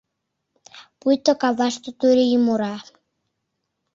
Пуйто 0.99 1.31
каваште 1.41 1.89
турий 1.99 2.33
мура. 2.45 2.75